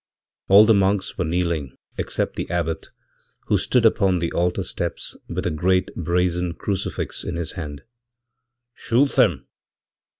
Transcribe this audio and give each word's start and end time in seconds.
All 0.47 0.65
the 0.65 0.73
monks 0.73 1.15
were 1.19 1.25
kneeling 1.25 1.77
except 1.95 2.35
theabbot, 2.37 2.87
who 3.49 3.59
stood 3.59 3.85
upon 3.85 4.17
the 4.17 4.31
altar 4.31 4.63
steps 4.63 5.15
with 5.29 5.45
a 5.45 5.51
great 5.51 5.93
brazen 5.95 6.55
crucifix 6.55 7.23
inhis 7.23 7.51
hand. 7.53 7.83
'Shoot 8.73 9.09
them!' 9.11 9.45